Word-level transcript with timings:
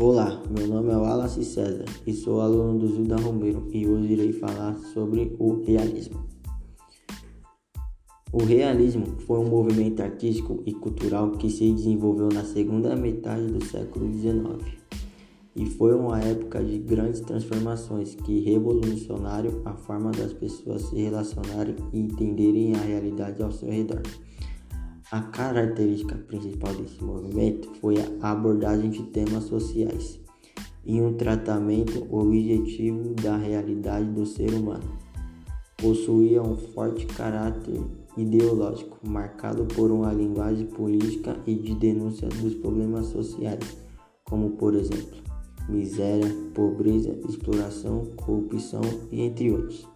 Olá, 0.00 0.40
meu 0.48 0.68
nome 0.68 0.92
é 0.92 0.96
Wallace 0.96 1.44
César 1.44 1.84
e 2.06 2.12
sou 2.12 2.40
aluno 2.40 2.78
do 2.78 2.86
Zuda 2.86 3.16
Romero 3.16 3.66
e 3.72 3.84
hoje 3.84 4.12
irei 4.12 4.32
falar 4.32 4.78
sobre 4.94 5.34
o 5.40 5.60
realismo. 5.64 6.24
O 8.32 8.44
realismo 8.44 9.06
foi 9.26 9.40
um 9.40 9.48
movimento 9.48 10.00
artístico 10.00 10.62
e 10.64 10.72
cultural 10.72 11.32
que 11.32 11.50
se 11.50 11.72
desenvolveu 11.72 12.28
na 12.32 12.44
segunda 12.44 12.94
metade 12.94 13.48
do 13.48 13.64
século 13.64 14.08
XIX 14.12 14.78
e 15.56 15.66
foi 15.66 15.92
uma 15.96 16.20
época 16.20 16.62
de 16.62 16.78
grandes 16.78 17.18
transformações 17.18 18.14
que 18.14 18.38
revolucionaram 18.38 19.62
a 19.64 19.74
forma 19.74 20.12
das 20.12 20.32
pessoas 20.32 20.82
se 20.82 20.94
relacionarem 20.94 21.74
e 21.92 21.98
entenderem 21.98 22.72
a 22.76 22.78
realidade 22.78 23.42
ao 23.42 23.50
seu 23.50 23.68
redor. 23.68 24.02
A 25.10 25.22
característica 25.22 26.14
principal 26.16 26.74
desse 26.74 27.02
movimento 27.02 27.72
foi 27.80 27.94
a 28.20 28.30
abordagem 28.30 28.90
de 28.90 29.04
temas 29.04 29.44
sociais 29.44 30.20
e 30.84 31.00
um 31.00 31.14
tratamento 31.14 32.06
objetivo 32.14 33.14
da 33.14 33.34
realidade 33.38 34.04
do 34.10 34.26
ser 34.26 34.52
humano. 34.52 34.98
Possuía 35.78 36.42
um 36.42 36.58
forte 36.58 37.06
caráter 37.06 37.80
ideológico, 38.18 38.98
marcado 39.08 39.64
por 39.64 39.90
uma 39.90 40.12
linguagem 40.12 40.66
política 40.66 41.40
e 41.46 41.54
de 41.54 41.74
denúncia 41.74 42.28
dos 42.28 42.54
problemas 42.56 43.06
sociais, 43.06 43.78
como 44.24 44.50
por 44.50 44.74
exemplo, 44.74 45.22
miséria, 45.70 46.28
pobreza, 46.52 47.18
exploração, 47.26 48.04
corrupção 48.14 48.82
e 49.10 49.22
entre 49.22 49.52
outros. 49.52 49.88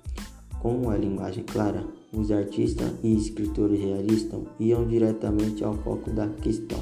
Com 0.58 0.74
uma 0.76 0.96
linguagem 0.96 1.44
clara, 1.44 1.86
os 2.12 2.30
artistas 2.30 2.92
e 3.02 3.16
escritores 3.16 3.80
realistas 3.80 4.40
iam 4.60 4.86
diretamente 4.86 5.64
ao 5.64 5.74
foco 5.74 6.10
da 6.10 6.28
questão, 6.28 6.78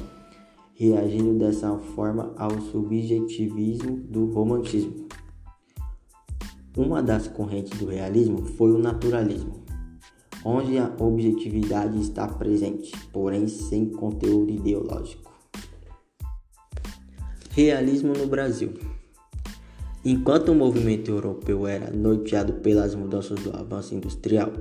reagindo 0.75 1.39
dessa 1.39 1.77
forma 1.95 2.33
ao 2.37 2.59
subjetivismo 2.59 3.97
do 3.97 4.25
romantismo. 4.25 5.07
Uma 6.75 7.01
das 7.01 7.27
correntes 7.27 7.77
do 7.79 7.85
realismo 7.85 8.43
foi 8.43 8.71
o 8.71 8.77
naturalismo, 8.77 9.63
onde 10.43 10.77
a 10.77 10.91
objetividade 10.99 11.99
está 11.99 12.27
presente, 12.27 12.91
porém 13.11 13.47
sem 13.47 13.85
conteúdo 13.85 14.51
ideológico. 14.51 15.31
Realismo 17.51 18.13
no 18.13 18.27
Brasil. 18.27 18.73
Enquanto 20.03 20.49
o 20.49 20.55
movimento 20.55 21.11
europeu 21.11 21.67
era 21.67 21.91
norteado 21.91 22.53
pelas 22.53 22.95
mudanças 22.95 23.39
do 23.43 23.55
avanço 23.55 23.93
industrial, 23.93 24.51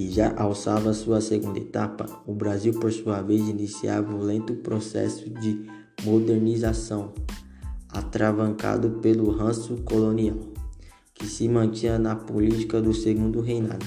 que 0.00 0.10
já 0.10 0.32
alçava 0.34 0.94
sua 0.94 1.20
segunda 1.20 1.58
etapa, 1.58 2.06
o 2.26 2.32
Brasil, 2.32 2.72
por 2.72 2.90
sua 2.90 3.20
vez, 3.20 3.46
iniciava 3.46 4.14
o 4.14 4.22
lento 4.22 4.54
processo 4.54 5.28
de 5.28 5.66
modernização, 6.02 7.12
atravancado 7.86 8.92
pelo 9.02 9.30
ranço 9.30 9.76
colonial, 9.84 10.38
que 11.12 11.26
se 11.26 11.46
mantinha 11.50 11.98
na 11.98 12.16
política 12.16 12.80
do 12.80 12.94
segundo 12.94 13.42
reinado 13.42 13.84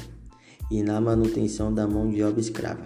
e 0.69 0.84
na 0.84 1.02
manutenção 1.02 1.73
da 1.73 1.88
mão 1.88 2.08
de 2.11 2.22
obra 2.22 2.39
escrava. 2.39 2.86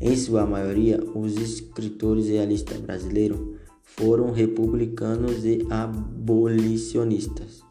Em 0.00 0.16
sua 0.16 0.44
maioria, 0.44 1.00
os 1.14 1.36
escritores 1.36 2.26
realistas 2.26 2.80
brasileiros 2.80 3.38
foram 3.84 4.32
republicanos 4.32 5.44
e 5.44 5.64
abolicionistas, 5.70 7.62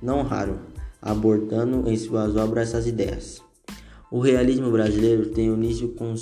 não 0.00 0.22
raro 0.22 0.60
abordando 1.00 1.90
em 1.90 1.96
suas 1.96 2.36
obras 2.36 2.68
essas 2.68 2.86
ideias. 2.86 3.42
O 4.12 4.20
realismo 4.20 4.70
brasileiro 4.70 5.30
tem 5.30 5.46
início 5.46 5.88
com 5.88 6.12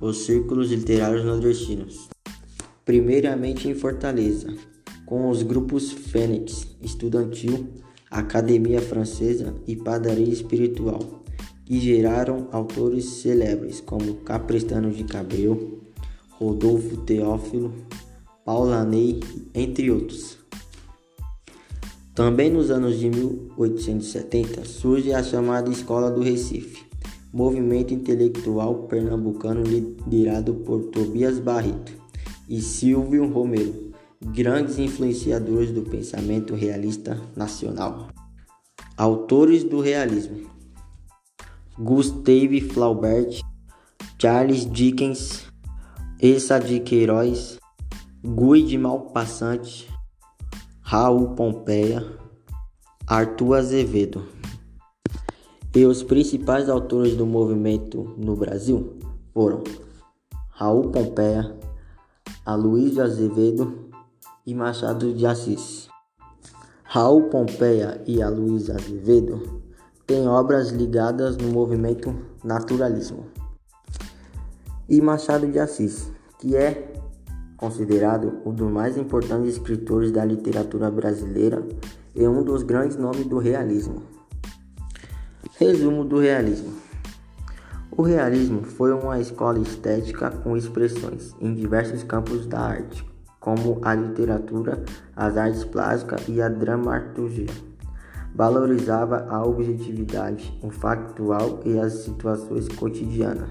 os 0.00 0.18
círculos 0.18 0.70
literários 0.70 1.24
nordestinos. 1.24 2.06
Primeiramente 2.84 3.66
em 3.66 3.74
Fortaleza, 3.74 4.54
com 5.06 5.30
os 5.30 5.42
grupos 5.42 5.90
Fênix, 5.90 6.66
Estudantil, 6.82 7.66
Academia 8.10 8.82
Francesa 8.82 9.54
e 9.66 9.74
Padaria 9.74 10.30
Espiritual, 10.30 10.98
que 11.64 11.80
geraram 11.80 12.48
autores 12.52 13.06
celebres 13.06 13.80
como 13.80 14.16
Caprestano 14.16 14.90
de 14.90 15.04
Cabreu, 15.04 15.80
Rodolfo 16.32 16.98
Teófilo, 16.98 17.72
Paula 18.44 18.84
Ney, 18.84 19.20
entre 19.54 19.90
outros. 19.90 20.36
Também 22.14 22.50
nos 22.50 22.70
anos 22.70 22.98
de 22.98 23.08
1870 23.08 24.66
surge 24.66 25.14
a 25.14 25.22
chamada 25.22 25.70
Escola 25.70 26.10
do 26.10 26.20
Recife, 26.20 26.87
movimento 27.32 27.92
intelectual 27.92 28.86
pernambucano 28.88 29.62
liderado 29.62 30.54
por 30.54 30.84
Tobias 30.90 31.38
Barreto 31.38 31.92
e 32.48 32.60
Silvio 32.60 33.26
Romero, 33.26 33.92
grandes 34.20 34.78
influenciadores 34.78 35.70
do 35.70 35.82
pensamento 35.82 36.54
realista 36.54 37.20
nacional. 37.36 38.08
Autores 38.96 39.62
do 39.62 39.80
realismo: 39.80 40.48
Gustave 41.78 42.60
Flaubert, 42.60 43.40
Charles 44.18 44.64
Dickens, 44.64 45.46
Essa 46.20 46.58
de 46.58 46.80
Queiroz, 46.80 47.58
Guy 48.24 48.64
de 48.64 48.78
Malpassante, 48.78 49.88
Raul 50.80 51.34
Pompeia, 51.34 52.04
Arthur 53.06 53.58
Azevedo. 53.58 54.26
E 55.74 55.84
os 55.84 56.02
principais 56.02 56.68
autores 56.68 57.14
do 57.14 57.26
movimento 57.26 58.14
no 58.16 58.34
Brasil 58.34 58.96
foram 59.34 59.62
Raul 60.48 60.90
Pompeia, 60.90 61.54
Aloysio 62.44 63.02
Azevedo 63.02 63.90
e 64.46 64.54
Machado 64.54 65.12
de 65.12 65.26
Assis. 65.26 65.88
Raul 66.82 67.24
Pompeia 67.24 68.02
e 68.06 68.22
Aloysio 68.22 68.74
Azevedo 68.74 69.62
têm 70.06 70.26
obras 70.26 70.70
ligadas 70.70 71.36
no 71.36 71.48
movimento 71.48 72.16
naturalismo. 72.42 73.26
E 74.88 75.02
Machado 75.02 75.46
de 75.46 75.58
Assis, 75.58 76.10
que 76.38 76.56
é 76.56 76.94
considerado 77.58 78.40
um 78.46 78.54
dos 78.54 78.70
mais 78.70 78.96
importantes 78.96 79.56
escritores 79.56 80.10
da 80.10 80.24
literatura 80.24 80.90
brasileira 80.90 81.62
e 82.14 82.26
um 82.26 82.42
dos 82.42 82.62
grandes 82.62 82.96
nomes 82.96 83.26
do 83.26 83.38
realismo. 83.38 84.17
Resumo 85.58 86.04
do 86.04 86.18
realismo: 86.18 86.72
O 87.90 88.02
realismo 88.02 88.62
foi 88.62 88.92
uma 88.92 89.20
escola 89.20 89.58
estética 89.60 90.30
com 90.30 90.56
expressões 90.56 91.34
em 91.40 91.54
diversos 91.54 92.02
campos 92.02 92.46
da 92.46 92.60
arte, 92.60 93.04
como 93.38 93.78
a 93.82 93.94
literatura, 93.94 94.82
as 95.14 95.36
artes 95.36 95.64
plásticas 95.64 96.28
e 96.28 96.42
a 96.42 96.48
dramaturgia. 96.48 97.46
Valorizava 98.34 99.26
a 99.28 99.44
objetividade, 99.44 100.58
o 100.62 100.70
factual 100.70 101.60
e 101.64 101.78
as 101.78 101.92
situações 101.94 102.68
cotidianas. 102.68 103.50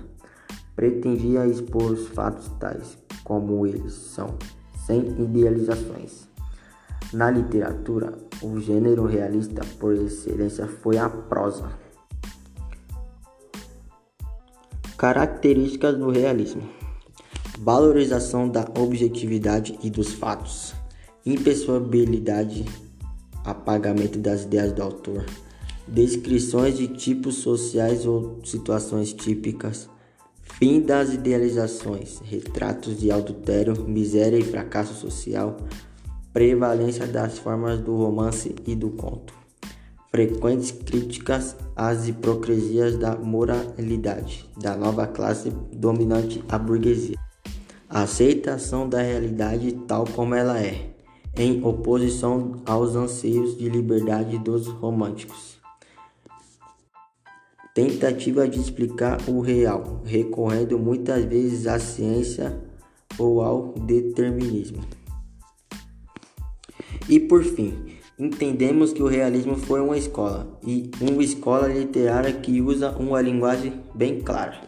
Pretendia 0.76 1.48
expor 1.48 1.92
os 1.92 2.08
fatos 2.08 2.50
tais 2.60 2.98
como 3.24 3.66
eles 3.66 3.94
são, 3.94 4.38
sem 4.86 5.22
idealizações. 5.22 6.28
Na 7.14 7.32
literatura, 7.32 8.18
o 8.42 8.60
gênero 8.60 9.06
realista 9.06 9.62
por 9.80 9.94
excelência 9.94 10.68
foi 10.68 10.98
a 10.98 11.10
prosa. 11.10 11.70
Características 14.98 15.98
do 15.98 16.10
realismo: 16.10 16.64
valorização 17.60 18.50
da 18.50 18.68
objetividade 18.78 19.80
e 19.82 19.90
dos 19.90 20.14
fatos, 20.14 20.74
impessoabilidade, 21.26 22.66
apagamento 23.44 24.20
das 24.20 24.44
ideias 24.44 24.74
do 24.74 24.84
autor, 24.84 25.26
descrições 25.88 26.78
de 26.78 26.88
tipos 26.88 27.36
sociais 27.36 28.06
ou 28.06 28.42
situações 28.44 29.14
típicas, 29.14 29.90
fim 30.44 30.82
das 30.82 31.14
idealizações, 31.14 32.20
retratos 32.24 33.00
de 33.00 33.12
adultério, 33.12 33.88
miséria 33.88 34.38
e 34.38 34.44
fracasso 34.44 34.94
social, 34.94 35.58
prevalência 36.38 37.08
das 37.08 37.40
formas 37.40 37.80
do 37.80 37.96
romance 37.96 38.54
e 38.68 38.76
do 38.76 38.92
conto 38.92 39.34
frequentes 40.12 40.70
críticas 40.70 41.56
às 41.76 42.08
hipocrisias 42.08 42.96
da 42.96 43.16
moralidade 43.16 44.48
da 44.56 44.78
nova 44.78 45.08
classe 45.08 45.50
dominante, 45.74 46.44
a 46.48 46.60
burguesia. 46.60 47.18
Aceitação 47.90 48.88
da 48.88 49.02
realidade 49.02 49.72
tal 49.88 50.06
como 50.06 50.36
ela 50.36 50.62
é, 50.62 50.92
em 51.36 51.66
oposição 51.66 52.62
aos 52.68 52.96
anseios 52.96 53.58
de 53.58 53.68
liberdade 53.68 54.38
dos 54.38 54.68
românticos. 54.68 55.58
Tentativa 57.74 58.48
de 58.48 58.60
explicar 58.60 59.18
o 59.28 59.40
real, 59.40 60.04
recorrendo 60.06 60.78
muitas 60.78 61.26
vezes 61.26 61.66
à 61.66 61.80
ciência 61.80 62.56
ou 63.18 63.42
ao 63.42 63.74
determinismo. 63.74 64.84
E 67.10 67.20
por 67.20 67.44
fim, 67.44 67.74
Entendemos 68.20 68.94
que 68.94 69.04
o 69.04 69.08
realismo 69.08 69.56
foi 69.56 69.80
uma 69.80 69.96
escola, 69.96 70.48
e 70.66 70.90
uma 71.00 71.24
escola 71.24 71.68
literária 71.68 72.34
que 72.34 72.60
usa 72.60 72.90
uma 72.98 73.22
linguagem 73.22 73.74
bem 73.94 74.22
clara. 74.22 74.60